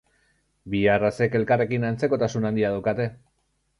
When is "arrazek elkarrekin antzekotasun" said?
0.93-2.49